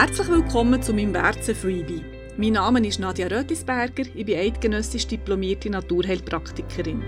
Herzlich 0.00 0.28
willkommen 0.28 0.80
zu 0.80 0.94
meinem 0.94 1.12
Wärze-Freebie. 1.12 2.04
Mein 2.36 2.52
Name 2.52 2.86
ist 2.86 3.00
Nadja 3.00 3.26
Rötisberger, 3.26 4.04
ich 4.14 4.24
bin 4.24 4.38
eidgenössisch 4.38 5.08
diplomierte 5.08 5.70
Naturheilpraktikerin. 5.70 7.02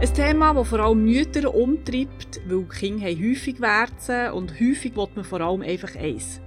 Ein 0.00 0.12
Thema, 0.12 0.54
das 0.54 0.66
vor 0.66 0.80
allem 0.80 1.04
Mütter 1.04 1.54
umtreibt, 1.54 2.40
weil 2.48 2.64
die 2.64 2.78
Kinder 2.80 3.06
häufig 3.06 3.60
Wärzen 3.60 4.32
und 4.32 4.52
häufig 4.58 4.96
will 4.96 5.06
man 5.14 5.24
vor 5.24 5.40
allem 5.40 5.62
einfach 5.62 5.94
eins. 5.94 6.40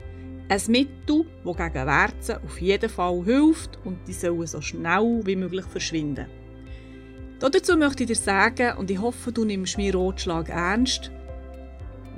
Ein 0.50 0.62
Mittel, 0.68 1.28
das 1.46 1.56
gegen 1.56 1.88
Wärzen 1.88 2.44
auf 2.44 2.60
jeden 2.60 2.90
Fall 2.90 3.24
hilft 3.24 3.80
und 3.86 4.06
die 4.06 4.12
sollen 4.12 4.46
so 4.46 4.60
schnell 4.60 5.22
wie 5.24 5.38
möglich 5.38 5.66
verschwinden. 5.66 6.26
Dazu 7.40 7.78
möchte 7.78 8.04
ich 8.04 8.08
dir 8.08 8.16
sagen, 8.16 8.78
und 8.78 8.90
ich 8.90 9.00
hoffe, 9.00 9.32
du 9.32 9.46
nimmst 9.46 9.78
meinen 9.78 9.94
Rotschlag 9.94 10.50
ernst, 10.50 11.12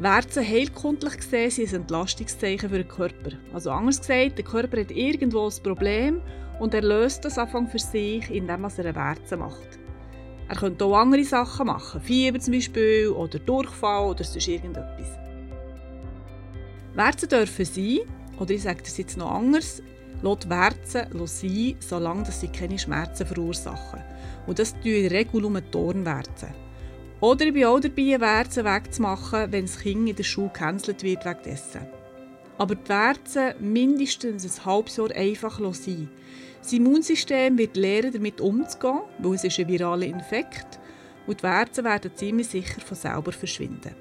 Wärzen 0.02 0.48
heilkundlich 0.48 1.18
gesehen 1.18 1.52
sind 1.52 1.70
ein 1.70 1.82
Entlastungszeichen 1.82 2.70
für 2.70 2.78
den 2.78 2.88
Körper. 2.88 3.32
Also 3.54 3.72
anders 3.72 4.00
gesagt, 4.00 4.38
der 4.38 4.45
Körper 4.45 4.80
hat 4.80 4.92
irgendwo 4.92 5.45
ein 5.45 5.64
Problem 5.64 6.22
und 6.59 6.73
er 6.73 6.84
löst 6.84 7.26
das 7.26 7.38
Anfang 7.38 7.68
für 7.68 7.80
sich, 7.80 8.30
indem 8.30 8.64
er 8.64 8.72
eine 8.80 8.95
Wärze 8.95 9.36
macht. 9.36 9.78
Er 10.48 10.55
könnte 10.55 10.86
auch 10.86 10.95
andere 10.95 11.26
Sachen 11.26 11.67
machen, 11.67 12.00
Fieber 12.00 12.40
zum 12.40 12.54
Beispiel 12.54 13.09
oder 13.09 13.40
Durchfall 13.40 14.09
oder 14.09 14.23
sonst 14.23 14.48
irgendetwas. 14.48 15.17
Wärzen 16.94 17.30
dürfen 17.30 17.66
sein, 17.66 18.00
oder 18.40 18.52
ich 18.52 18.64
sage 18.64 18.81
das 18.81 18.98
jetzt 18.98 19.17
noch 19.17 19.31
anders, 19.31 19.84
lässt 20.22 20.49
Wärzen 20.49 21.27
sein, 21.27 21.76
solange 21.80 22.31
sie 22.31 22.48
keine 22.48 22.77
Schmerzen 22.77 23.26
verursachen. 23.26 24.02
Und 24.48 24.59
das 24.59 24.73
tun 24.73 24.91
in 24.91 25.09
der 25.09 25.20
Regel 25.20 25.45
um 25.45 25.59
Tornwärzen. 25.72 26.50
Oder 27.22 27.45
ich 27.45 27.53
bin 27.53 27.66
auch 27.66 27.80
dabei, 27.80 28.19
Wärzen 28.19 28.66
wegzumachen, 28.66 29.52
wenn 29.52 29.66
das 29.66 29.80
Kind 29.80 30.09
in 30.09 30.16
der 30.16 30.23
Schule 30.23 30.50
gecancelt 30.50 31.03
wird 31.03 31.25
wegen 31.25 31.44
dessen. 31.44 31.81
Aber 32.58 32.75
die 32.75 32.89
Wärzen 32.89 33.53
mindestens 33.59 34.59
ein 34.59 34.66
halbes 34.66 34.97
Jahr 34.97 35.11
einfach 35.11 35.59
sein 35.73 36.09
das 36.62 36.73
Immunsystem 36.73 37.58
wird 37.58 37.78
lernen, 37.78 38.12
damit 38.12 38.41
umzugehen, 38.41 39.00
weil 39.19 39.36
es 39.36 39.44
ist 39.44 39.59
ein 39.59 39.67
viraler 39.67 40.06
Infekt 40.06 40.80
und 41.25 41.39
die 41.39 41.44
Wärze 41.44 41.84
werden 41.84 42.12
ziemlich 42.16 42.47
sicher 42.47 42.81
von 42.81 42.97
selber 42.97 43.31
verschwinden. 43.31 43.95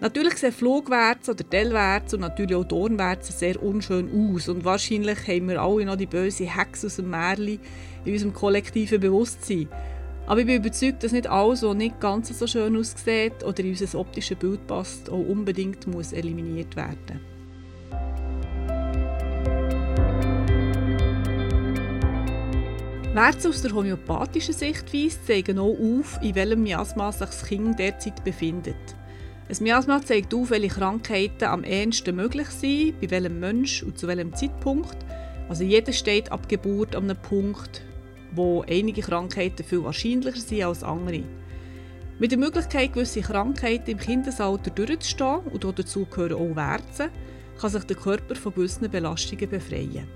Natürlich 0.00 0.38
sehen 0.38 0.52
Flugwärze 0.52 1.32
oder 1.32 1.48
Tellwärze 1.48 2.16
und 2.16 2.22
natürlich 2.22 2.56
auch 2.56 2.64
Dornwärze 2.64 3.32
sehr 3.32 3.62
unschön 3.62 4.34
aus 4.34 4.48
und 4.48 4.64
wahrscheinlich 4.64 5.28
haben 5.28 5.50
wir 5.50 5.60
alle 5.60 5.84
noch 5.84 5.96
die 5.96 6.06
böse 6.06 6.44
Hexe 6.44 6.86
aus 6.86 6.96
dem 6.96 7.10
Märchen 7.10 7.60
in 8.06 8.12
unserem 8.14 8.32
kollektiven 8.32 8.98
Bewusstsein. 8.98 9.68
Aber 10.26 10.40
ich 10.40 10.46
bin 10.46 10.56
überzeugt, 10.56 11.04
dass 11.04 11.12
nicht 11.12 11.28
alles, 11.28 11.62
was 11.62 11.76
nicht 11.76 12.00
ganz 12.00 12.38
so 12.38 12.46
schön 12.46 12.78
aussieht 12.78 13.44
oder 13.44 13.60
in 13.60 13.70
unser 13.70 13.98
optisches 13.98 14.38
Bild 14.38 14.66
passt, 14.66 15.10
auch 15.10 15.18
unbedingt 15.18 15.86
muss 15.86 16.14
eliminiert 16.14 16.76
werden. 16.76 17.20
Werte 23.12 23.48
aus 23.50 23.60
der 23.60 23.74
homöopathischen 23.74 24.54
Sichtweise 24.54 25.18
zeigen 25.26 25.58
auch 25.58 25.76
auf, 25.78 26.18
in 26.22 26.34
welchem 26.34 26.62
Miasma 26.62 27.12
sich 27.12 27.26
das 27.26 27.44
Kind 27.44 27.78
derzeit 27.78 28.24
befindet. 28.24 28.96
Ein 29.50 29.64
Miasma 29.64 30.00
zeigt 30.00 30.32
auf, 30.32 30.50
welche 30.50 30.68
Krankheiten 30.68 31.46
am 31.46 31.64
ehesten 31.64 32.14
möglich 32.14 32.46
sind, 32.50 33.00
bei 33.00 33.10
welchem 33.10 33.40
Mensch 33.40 33.82
und 33.82 33.98
zu 33.98 34.06
welchem 34.06 34.32
Zeitpunkt. 34.32 34.96
Also 35.48 35.64
jeder 35.64 35.92
steht 35.92 36.30
ab 36.30 36.48
Geburt 36.48 36.94
an 36.94 37.10
einem 37.10 37.20
Punkt, 37.20 37.82
wo 38.30 38.62
einige 38.62 39.00
Krankheiten 39.02 39.64
viel 39.64 39.82
wahrscheinlicher 39.82 40.38
sind 40.38 40.62
als 40.62 40.84
andere. 40.84 41.24
Mit 42.20 42.30
der 42.30 42.38
Möglichkeit, 42.38 42.92
gewisse 42.92 43.22
Krankheiten 43.22 43.90
im 43.90 43.98
Kindesalter 43.98 44.70
durchzustehen 44.70 45.40
und 45.40 45.64
dazu 45.64 46.06
gehören 46.06 46.34
auch 46.34 46.54
Wärze, 46.54 47.10
kann 47.60 47.70
sich 47.70 47.82
der 47.82 47.96
Körper 47.96 48.36
von 48.36 48.54
gewissen 48.54 48.88
Belastungen 48.88 49.50
befreien. 49.50 50.06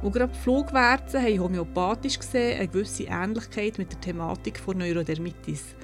Und 0.00 0.12
gerade 0.12 0.32
Flugwärze 0.32 1.20
haben 1.20 1.40
homöopathisch 1.40 2.20
gesehen 2.20 2.60
eine 2.60 2.68
gewisse 2.68 3.06
Ähnlichkeit 3.10 3.78
mit 3.78 3.90
der 3.90 4.00
Thematik 4.00 4.60
von 4.60 4.78
Neurodermitis. 4.78 5.74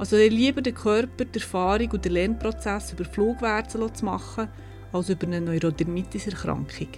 Also 0.00 0.16
lieber 0.16 0.62
den 0.62 0.74
Körper, 0.74 1.26
die 1.26 1.40
Erfahrung 1.40 1.90
und 1.90 2.02
den 2.02 2.12
Lernprozess 2.12 2.94
über 2.94 3.04
Flugwärze 3.04 3.78
zu 3.92 4.04
machen, 4.06 4.48
als 4.94 5.10
über 5.10 5.26
eine 5.26 5.42
Neurodermitis-Erkrankung. 5.42 6.88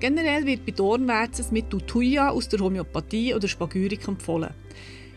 Generell 0.00 0.46
wird 0.46 0.64
bei 0.64 0.72
Dornwärzen 0.72 1.44
das 1.44 1.52
Mittel 1.52 1.82
Thuja 1.82 2.30
aus 2.30 2.48
der 2.48 2.60
Homöopathie 2.60 3.34
oder 3.34 3.46
Spagyrik 3.46 4.08
empfohlen. 4.08 4.54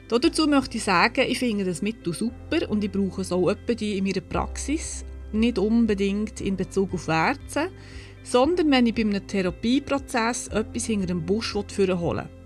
Dazu 0.10 0.48
möchte 0.48 0.76
ich 0.76 0.84
sagen, 0.84 1.24
ich 1.26 1.40
finde 1.40 1.64
das 1.64 1.82
Mittel 1.82 2.14
super 2.14 2.70
und 2.70 2.84
ich 2.84 2.92
brauche 2.92 3.22
es 3.22 3.32
auch 3.32 3.50
in 3.50 4.04
meiner 4.04 4.20
Praxis, 4.20 5.06
nicht 5.32 5.58
unbedingt 5.58 6.42
in 6.42 6.58
Bezug 6.58 6.94
auf 6.94 7.08
Wärze, 7.08 7.70
sondern 8.24 8.70
wenn 8.72 8.86
ich 8.86 8.96
bei 8.96 9.04
einem 9.04 9.26
Therapieprozess 9.26 10.50
etwas 10.50 10.88
hinter 10.88 11.08
dem 11.08 11.26
Busch 11.26 11.56
holen 11.56 11.68
will. 11.78 12.37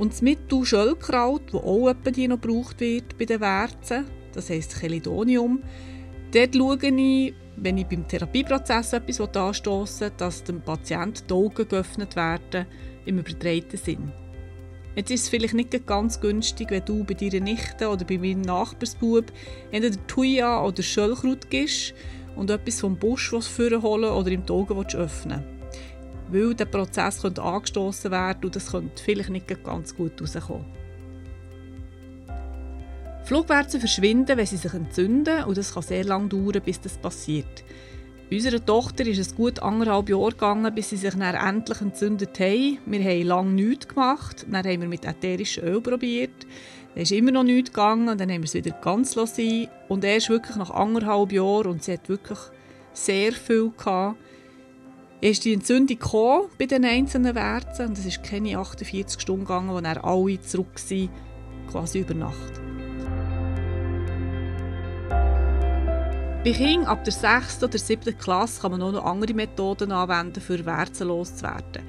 Und 0.00 0.14
das 0.14 0.22
Mittel 0.22 0.64
Schöllkraut, 0.64 1.42
das 1.52 1.60
auch 1.62 1.90
etwa 1.90 2.10
noch 2.26 2.40
gebraucht 2.40 2.80
wird 2.80 3.18
bei 3.18 3.26
den 3.26 3.42
Wärzen, 3.42 4.06
das 4.32 4.48
heisst 4.48 4.80
Chelidonium, 4.80 5.62
dort 6.32 6.56
schaue 6.56 6.76
ich, 6.76 7.34
wenn 7.56 7.76
ich 7.76 7.86
beim 7.86 8.08
Therapieprozess 8.08 8.94
etwas 8.94 9.18
will, 9.20 10.10
dass 10.16 10.42
dem 10.42 10.62
Patienten 10.62 11.26
die 11.28 11.34
Augen 11.34 11.68
geöffnet 11.68 12.16
werden, 12.16 12.64
im 13.04 13.18
übertreiten 13.18 13.76
Sinn. 13.76 14.10
Jetzt 14.96 15.10
ist 15.10 15.24
es 15.24 15.28
vielleicht 15.28 15.52
nicht 15.52 15.86
ganz 15.86 16.18
günstig, 16.18 16.70
wenn 16.70 16.84
du 16.86 17.04
bei 17.04 17.12
deiner 17.12 17.44
Nichte 17.44 17.86
oder 17.86 18.06
bei 18.06 18.16
meinem 18.16 18.40
Nachbarsbub 18.40 19.26
entweder 19.70 20.06
Thuja 20.06 20.64
oder 20.64 20.82
Schöllkraut 20.82 21.50
gibst, 21.50 21.92
und 22.36 22.48
etwas 22.48 22.80
vom 22.80 22.96
Busch 22.96 23.32
holen 23.32 23.82
oder 23.82 24.30
im 24.30 24.48
Augen 24.48 24.78
öffnen 24.94 25.59
Weil 26.30 26.54
der 26.54 26.66
Prozess 26.66 27.22
könnte 27.22 27.42
angestoßen 27.42 28.10
werden 28.10 28.44
und 28.44 28.56
das 28.56 28.70
könnte 28.70 29.02
vielleicht 29.02 29.30
nicht 29.30 29.64
ganz 29.64 29.94
gut 29.94 30.20
rauskommen. 30.20 30.66
Flugwärze 33.24 33.78
verschwinden, 33.78 34.36
wenn 34.36 34.46
sie 34.46 34.56
sich 34.56 34.74
entzünden 34.74 35.44
und 35.44 35.56
das 35.56 35.74
kann 35.74 35.82
sehr 35.82 36.04
lange 36.04 36.28
dauern, 36.28 36.62
bis 36.64 36.80
das 36.80 36.98
passiert. 36.98 37.64
Unserer 38.32 38.64
Tochter 38.64 39.04
ist 39.06 39.18
es 39.18 39.34
gut 39.34 39.60
anderthalb 39.60 40.08
Jahre 40.08 40.30
gegangen, 40.30 40.72
bis 40.72 40.90
sie 40.90 40.96
sich 40.96 41.14
dann 41.14 41.34
endlich 41.34 41.80
entzündet 41.80 42.38
haben. 42.38 42.78
Wir 42.86 43.04
haben 43.04 43.22
lange 43.22 43.50
nichts 43.50 43.88
gemacht. 43.88 44.46
Dann 44.48 44.64
haben 44.64 44.80
wir 44.82 44.88
mit 44.88 45.04
ätherischem 45.04 45.64
Öl 45.64 45.80
probiert. 45.80 46.46
Dann 46.94 47.02
ist 47.02 47.10
immer 47.10 47.32
noch 47.32 47.42
nichts 47.42 47.72
gegangen. 47.72 48.06
Dann 48.06 48.30
haben 48.30 48.42
wir 48.42 48.44
es 48.44 48.54
wieder 48.54 48.70
ganz 48.70 49.16
lassen. 49.16 49.66
Und 49.88 50.04
erst 50.04 50.28
wirklich 50.28 50.56
nach 50.56 50.70
anderthalb 50.70 51.32
Jahren, 51.32 51.72
und 51.72 51.82
sie 51.82 51.94
hat 51.94 52.08
wirklich 52.08 52.38
sehr 52.92 53.32
viel 53.32 53.72
gehabt, 53.76 54.16
ist 55.20 55.44
die 55.44 55.52
Entzündung 55.52 55.98
bei 56.58 56.66
den 56.66 56.84
einzelnen 56.84 57.34
Werten. 57.34 57.88
Und 57.88 57.98
es 57.98 58.06
ist 58.06 58.22
keine 58.22 58.58
48 58.58 59.20
Stunden 59.20 59.44
gegangen, 59.44 59.70
wo 59.70 59.80
dann 59.80 59.98
alle 59.98 60.40
zurück 60.40 60.78
sind, 60.78 61.10
quasi 61.70 62.00
über 62.00 62.14
Nacht. 62.14 62.60
Bei 66.42 66.52
Kindern 66.52 66.86
ab 66.86 67.04
der 67.04 67.12
6. 67.12 67.64
oder 67.64 67.76
7. 67.76 68.16
Klasse 68.16 68.62
kann 68.62 68.70
man 68.70 68.80
auch 68.80 68.92
noch 68.92 69.04
andere 69.04 69.34
Methoden 69.34 69.92
anwenden, 69.92 70.40
für 70.40 70.64
Wärze 70.64 71.04
loszuwerden. 71.04 71.82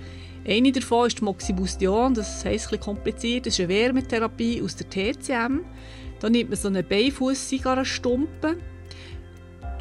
Eine 0.45 0.73
davon 0.73 1.07
ist 1.07 1.19
die 1.19 1.23
Moxibustion, 1.23 2.13
das 2.13 2.43
heisst 2.43 2.73
ein 2.73 2.79
kompliziert, 2.81 3.45
das 3.45 3.53
ist 3.53 3.59
eine 3.61 3.69
Wärmetherapie 3.69 4.61
aus 4.61 4.75
der 4.75 4.89
TCM. 4.89 5.61
Da 6.19 6.29
nimmt 6.29 6.49
man 6.49 6.59
so 6.59 6.67
einen 6.67 6.85
Beifuß-Zigarrenstumpen 6.85 8.57